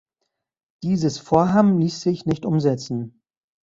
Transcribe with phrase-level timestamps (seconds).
[0.81, 3.21] Dieses Vorhaben ließ sich nicht umsetzen.